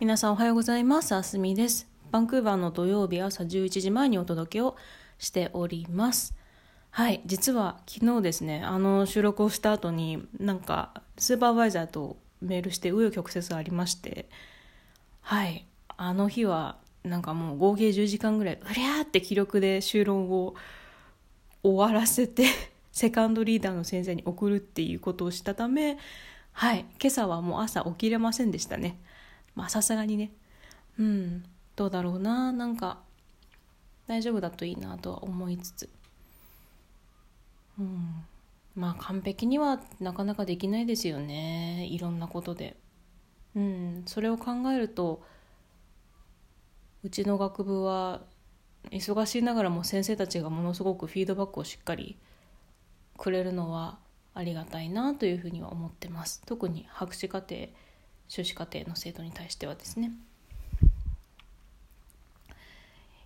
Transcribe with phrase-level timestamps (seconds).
[0.00, 1.12] 皆さんおはようございます。
[1.16, 1.88] あすみです。
[2.12, 4.76] バンクーバーの土曜日朝11時前にお届けを
[5.18, 6.36] しております。
[6.90, 14.28] はい、実は昨日ですね、あの収録をした後になんかスーパーバイザーとメールして紆余曲折ありまして、
[15.20, 15.66] はい、
[15.96, 20.54] あの日はなんかもう合計10時間ぐらいうりゃーって記録で修論を
[21.64, 22.44] 終わらせて
[22.92, 25.98] セカンドリーダーの先生に送るっていうことをしたため
[26.52, 28.96] はい今朝はもう朝起きれませんでしたね
[29.58, 30.30] まあさすがにね。
[31.00, 31.42] うん。
[31.74, 32.52] どうだろうな。
[32.52, 33.00] なんか
[34.06, 35.90] 大丈夫だといいなとは思いつつ。
[37.76, 38.24] うん。
[38.76, 41.88] まあ完璧にはなかなかできないですよね。
[41.90, 42.76] いろんなことで。
[43.56, 44.02] うん。
[44.06, 45.24] それを考えると
[47.02, 48.22] うちの学部は
[48.92, 52.16] 忙しいながらも先生たちがものすごくフィードバックをしっかり
[53.16, 53.98] くれるのは
[54.34, 56.42] ありがたいなというふうには思ってます。
[56.46, 57.56] 特に博士課程
[58.28, 60.12] 修士課程の生徒に対してはですね。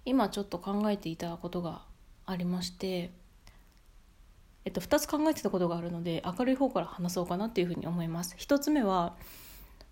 [0.04, 1.82] 今ちょっと考えていたことが
[2.26, 3.10] ありまして
[4.64, 8.36] えっと、2つ考えてたことがあるので明るい方から話そうかなっていうふうに思います。
[8.38, 9.16] 1つ目は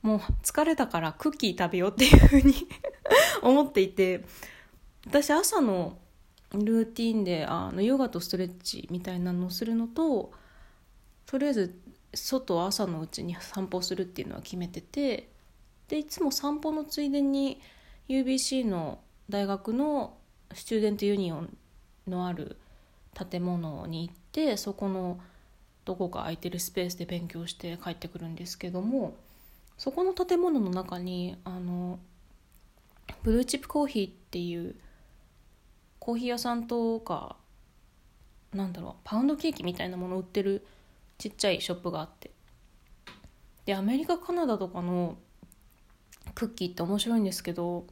[0.02, 2.54] もう疲れたからクッキー食べようっていうふうに
[3.42, 4.24] 思っていて
[5.06, 5.98] 私朝の
[6.52, 10.32] ルーティンであのヨガとストレッチみたいなのをするのと
[11.26, 11.80] とりあえず
[12.14, 15.30] 外朝のうちに散歩するっていうのは決めてて
[15.88, 17.60] でいつも散歩のついでに
[18.08, 20.16] UBC の大学の
[20.52, 21.56] Student Union
[22.08, 22.56] のある
[23.30, 25.20] 建物に行ってそこの
[25.84, 29.16] どこか空いてるスペースで勉強して帰ってくるんですけども
[29.78, 31.98] そこの建物の中にあの
[33.22, 34.74] ブルーチップコーヒーっていう
[35.98, 37.36] コーヒー屋さんとか
[38.52, 40.64] なんだろうパウンドケーキみたいなもの売ってる
[41.20, 42.30] ちっちゃいショップがあって。
[43.66, 45.18] でアメリカカナダとかの
[46.34, 47.84] クッキーって面白いんですけど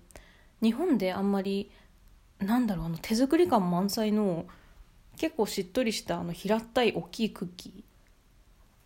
[0.62, 1.70] 日本であんまり
[2.38, 4.46] なんだろうあの手作り感満載の
[5.18, 7.82] 結構しっとりしたあの平たい大きいクッキー。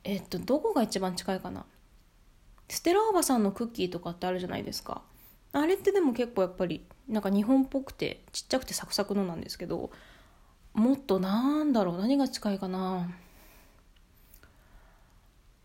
[0.04, 1.64] えっとどこが一番近いかな？
[2.68, 5.02] ステラおばさんのクッキーとかってあるじゃないですか。
[5.52, 9.90] あれってでも結構やっぱりなんか日本っぽくてちっちゃくてサクサクのなんですけど
[10.72, 13.08] もっとなんだろう何が近いかな？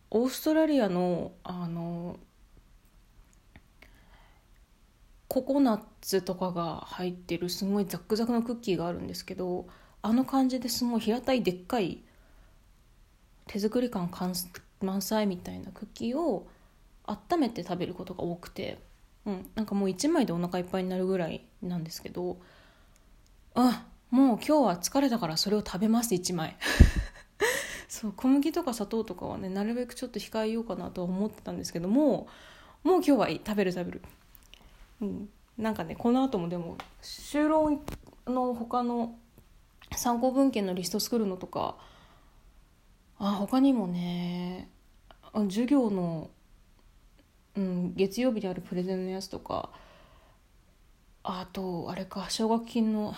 [0.09, 2.17] オーストラリアのあの
[5.27, 9.67] ココナッツとかが入ってるすごいザックザクのクッキーがあるんですけど
[10.01, 12.03] あの感じですごい平たいでっかい
[13.45, 14.09] 手作り感
[14.81, 16.47] 満載みたいなクッキーを
[17.05, 18.79] 温めて食べることが多くて、
[19.25, 22.37] うん、なんかもう1枚でお腹いっぱいになるぐらいなんですけど
[23.53, 26.55] あもう今日は疲れたからそれを食べます1枚。
[27.87, 32.27] そう小麦とか砂糖とかはねなるべくちょっと控えようかなとは思ってたんですけども
[32.83, 33.41] もう今日はいい。
[33.45, 34.01] 食べる食べる、
[35.01, 37.81] うん、なんかねこの後もでも就論
[38.25, 39.17] の他の
[39.95, 41.77] 参考文献のリスト作るのとか
[43.19, 44.69] あ他にもね
[45.33, 46.29] 授業の、
[47.55, 49.69] うん、月曜日にあるプレゼンのやつとか
[51.23, 53.13] あとあれか奨学金の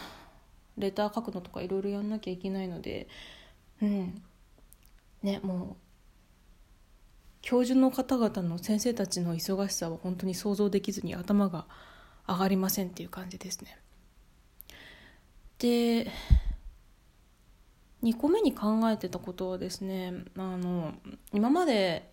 [0.78, 3.08] レター書くのとかいろいろやんなきゃいけないので
[3.82, 4.22] うん。
[5.24, 5.90] ねもう
[7.42, 11.66] 教授の方々の先生たちの忙しさは本当に想像できずに頭が
[12.28, 13.78] 上がりませんっていう感じですね。
[15.58, 16.12] で
[18.04, 20.94] 2個目に考えてたことはですねあの
[21.34, 22.10] 今まで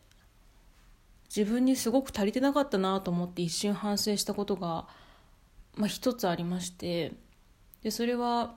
[1.35, 4.89] 自分にすごく足りてなかったなと思って一瞬反省したことが、
[5.75, 7.13] まあ、一つありまして
[7.83, 8.55] でそれは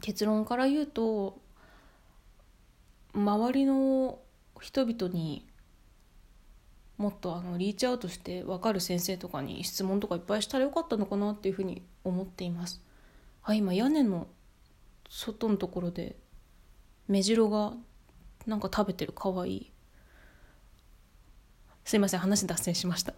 [0.00, 1.38] 結論から言うと
[3.16, 4.18] 周りの
[4.60, 5.46] 人々に
[6.98, 12.80] もっとあのリーチアウトして分かる先生とかに質問とかいっぱいしたらよかったのかなっていうふうに思っています。
[13.42, 14.26] あ今屋根の
[15.08, 16.16] 外のところで
[17.08, 17.74] 目白が
[18.46, 19.72] なんか食べてるかわいい
[21.84, 23.14] すいません話脱線しました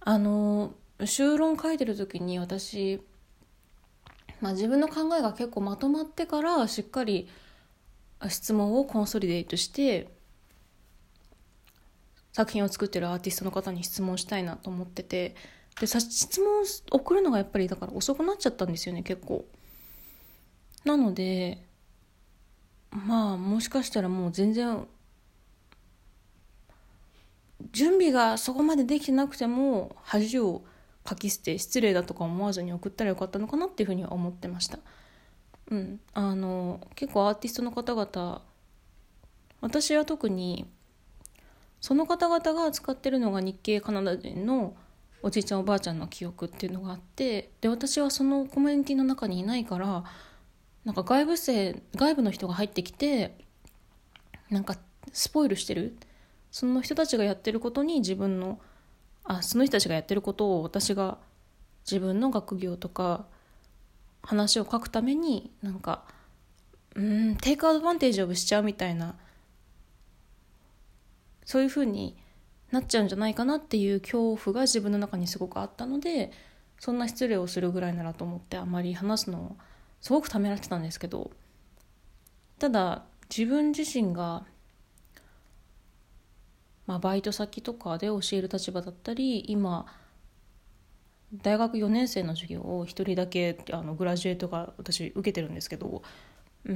[0.00, 0.72] あの
[1.04, 3.02] 修論書いてる時に私、
[4.40, 7.28] まあ、自分の考えが結構まとまってからしっかり
[8.28, 10.08] 質問をコンソリデートして
[12.32, 15.34] 作品を作ってるアーティストの方に質問したいなと思ってて
[15.80, 19.46] で質問を送るのがやっぱりだから遅くなっちゃったんですよね結構。
[20.84, 21.66] なので
[22.90, 24.86] まあもしかしたらもう全然
[27.72, 30.64] 準備がそこまでできてなくても恥を
[31.04, 34.78] かき捨て失礼だとか思わずに送ったらよかったのかなっていうふうには思ってました。
[35.70, 38.42] うん、あの結構アーティストの方々
[39.60, 40.68] 私は特に
[41.80, 44.74] その方々が使ってるのが日系カナダ人の
[45.22, 50.04] おじいちゃんおばあちゃんの記憶っていうのがあってで私はそのコミュニティの中にいないから
[50.84, 53.36] なんか外部生外部の人が入ってきて
[54.48, 54.76] なんか
[55.12, 55.96] スポイルしてる
[56.50, 58.58] その人たちがやってることに自分の
[59.24, 61.18] あその人たちがやってることを私が
[61.84, 63.26] 自分の学業とか
[64.22, 66.04] 話を書くためになんか
[66.94, 69.14] うんテイクアドバンテージをしちゃうみたいな
[71.44, 72.16] そういうふうに
[72.70, 76.30] なっちゃうんじゃないかなっていう恐怖が自分の中にすごくあったので
[76.78, 79.56] そんな失礼をするぐらいならと思ってあまり話すのを
[80.00, 81.30] すごくためらってたんですけど
[82.58, 84.44] ただ自分自身が、
[86.86, 89.86] まあ、バイト先とかで教える立場だったり今
[91.34, 96.02] 大学4年生の授業を1人だけあのグラジュエートが私受けてるんですけど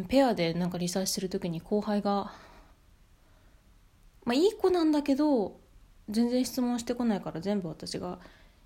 [0.09, 2.33] ペアでなんかリサーチする時に後輩が、
[4.25, 5.59] まあ、いい子なんだけど
[6.09, 8.19] 全然質問してこないから全部私が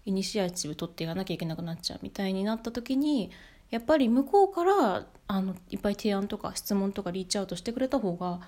[0.04, 3.30] イニシアチブ取っていかなきゃいけなくなっちゃうみたいになった時に
[3.70, 8.40] やっぱり向こうからあのいっぱい提案とか質問とかリーチアウトしてくれた方が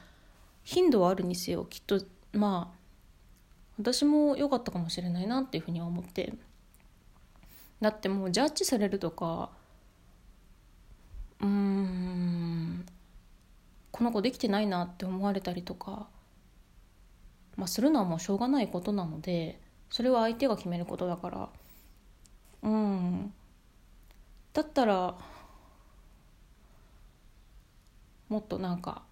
[0.62, 2.00] 頻度はあるにせよきっと
[2.32, 2.80] まあ
[3.78, 6.34] 私も良かったかもしれないなっていうふうには思って。
[7.80, 9.50] だってもうジャッジされるとか
[11.40, 12.86] うーん
[13.90, 16.08] この子できてないなって思われたりとか
[17.60, 19.60] まあ、するのはもうしょうがないことなので
[19.90, 21.48] それは相手が決めることだから。
[22.62, 23.32] うん。
[24.52, 25.18] だったら
[28.28, 29.02] もっとなんか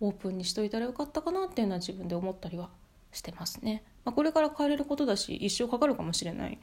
[0.00, 2.68] オープンにしといたらよかったかなっていうのは自分で思ったりは
[3.10, 3.82] してますね。
[4.04, 6.60] まあ、これから変えれることだし一生かかるかもしれない。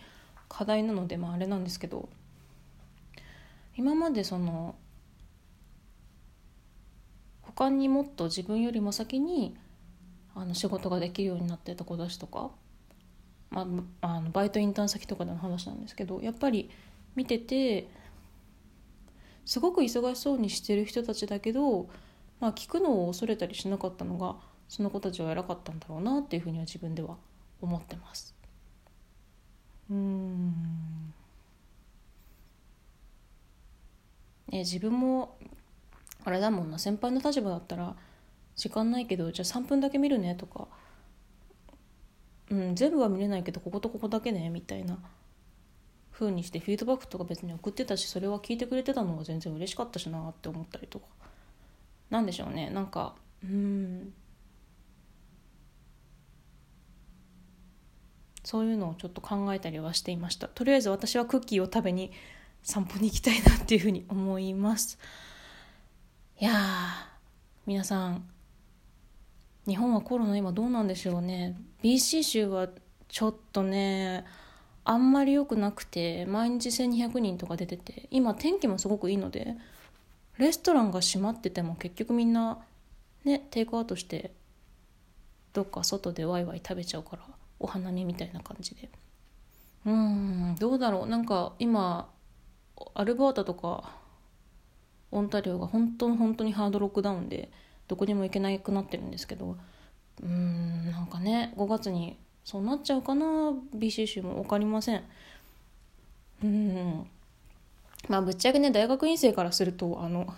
[0.53, 2.07] 課題なのでまああれなんですけど
[3.75, 4.75] 今までその
[7.41, 9.55] 他にもっと自分よりも先に
[10.35, 12.51] あの仕事ができるようになってた子たちとか、
[13.49, 13.67] ま
[14.01, 16.69] あ、あのバイトインターン先とかでの話なんですけどやっぱり
[17.15, 17.87] 見てて
[19.45, 21.89] すごく忙しそうにしてる人たちだけど、
[22.39, 24.35] まあ、聞くのを恐れたりしなかったのが
[24.69, 27.17] その子たちは偉かったんだろうなっていうふうには自分では
[27.59, 28.32] 思ってます。
[29.89, 31.13] うん。
[34.49, 35.37] ね、自分も
[36.23, 37.95] あれだもんな先輩の立場だったら
[38.55, 40.67] 時間ないけどじゃあ3分だけ見るねとか、
[42.49, 44.99] うん、全部は見れないけどこことここだけねみたいな。
[46.13, 51.07] 風にしてフィードバックとか別に送ってたしそれは聞いてくれてたのが全然嬉しかったしなって思ったりとか。
[52.11, 52.69] なんでしょうね。
[52.69, 54.13] なんかうん。
[58.43, 60.47] そういうのをちょっと考えたりはしていました。
[60.47, 62.11] とりあえず私はクッキーを食べに
[62.61, 64.97] 散歩に行きたいなっていうふうに思います。
[66.39, 66.51] いや
[67.65, 68.25] 皆さん
[69.65, 71.55] 日本はコロナ今どうなんでしょうね。
[71.83, 72.67] BC 州は
[73.07, 74.25] ちょっとね
[74.83, 79.55] あんまり良くなくて毎日1200人とか出てて今天気もすごくいいので
[80.37, 82.59] レストランが閉まってても結局みんな
[83.23, 84.33] ねテイクアウトして
[85.53, 87.23] どっか外でワイワイ食べちゃうから
[87.63, 88.89] お花見みたいな感じで。
[89.85, 91.07] うんどうだろう。
[91.07, 92.09] なんか今
[92.93, 93.95] アルバータとか
[95.11, 97.49] オンタリオが本当に本当にハードロックダウンで
[97.87, 99.57] どこにも行けなくなってるんですけど
[100.21, 103.25] うんなんかね5月にそうなっちゃうかな。
[103.73, 105.03] BC 州も分かりません。
[106.43, 107.07] うん。
[108.09, 110.33] まあぶっちゃけね大学院生からするとあの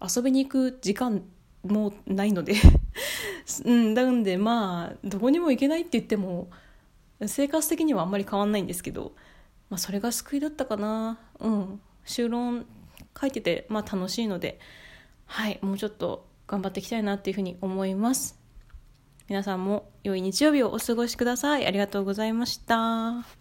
[0.00, 1.22] 遊びに行く時間
[1.62, 2.54] もないので。
[3.64, 6.48] うんなんでまあどこにも行けないって言っても
[7.26, 9.12] 生活的にはあんまり変わんないんですけど、
[9.68, 12.66] まあ、それが救いだったかなうん修論
[13.18, 14.58] 書いてて、まあ、楽しいので
[15.26, 18.40] はいもうちょっと頑張っていきたいなっていうふうに思います。
[19.28, 21.66] 皆さんも良い日曜日をお過ごしください。
[21.66, 23.39] ありがとうございました。